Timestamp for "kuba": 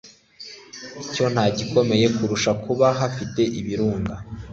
2.63-2.87